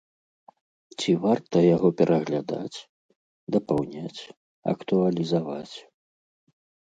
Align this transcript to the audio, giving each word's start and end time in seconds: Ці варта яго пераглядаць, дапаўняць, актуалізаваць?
Ці 1.01 1.11
варта 1.25 1.57
яго 1.75 1.87
пераглядаць, 1.99 2.77
дапаўняць, 3.55 4.21
актуалізаваць? 4.75 5.75